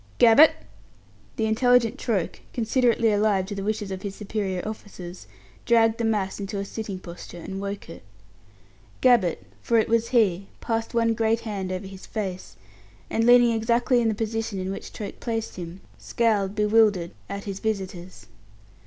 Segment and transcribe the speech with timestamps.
[0.17, 0.55] "Gabbett!"
[1.35, 5.27] The intelligent Troke, considerately alive to the wishes of his superior officers,
[5.67, 7.45] dragged the mass into a sitting posture.
[9.01, 12.55] Gabbett for it was he passed one great hand over his face,
[13.11, 17.59] and leaning exactly in the position in which Troke placed him, scowled, bewildered, at his
[17.59, 18.25] visitors.